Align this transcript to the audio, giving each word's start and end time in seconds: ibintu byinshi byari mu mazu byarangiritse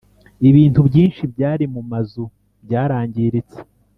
ibintu 0.49 0.79
byinshi 0.87 1.21
byari 1.33 1.65
mu 1.73 1.81
mazu 1.91 2.23
byarangiritse 2.65 3.59